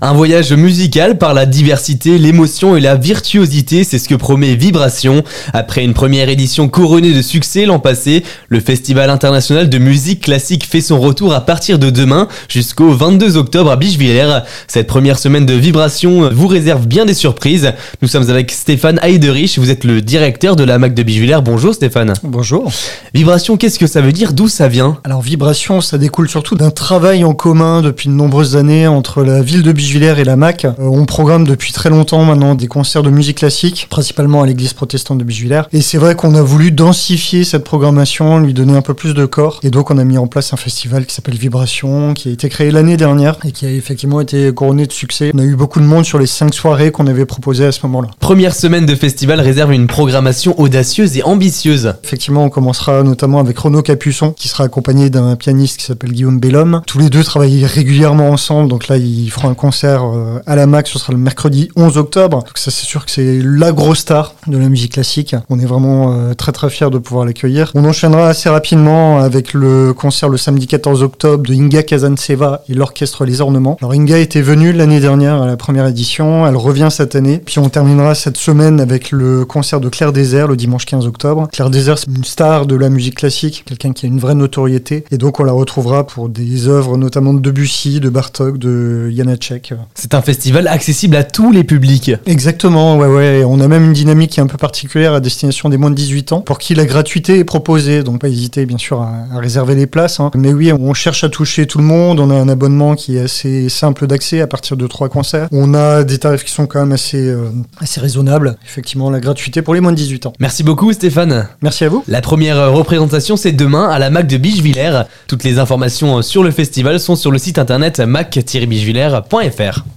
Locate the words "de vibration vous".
15.46-16.46